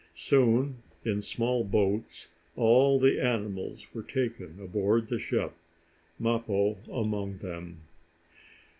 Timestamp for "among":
6.91-7.37